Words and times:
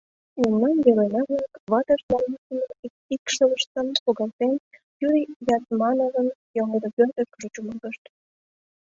Мемнан 0.41 0.75
геройна-влак, 0.85 1.51
ватышт-марийышт 1.71 2.45
дене, 2.51 2.67
икшывыштым 3.15 3.87
погалтен, 4.03 4.53
Юриш 5.05 5.31
Ятмановын 5.55 6.27
йоҥгыдо 6.55 6.89
пӧртышкыжӧ 6.95 7.47
чумыргышт. 7.53 8.03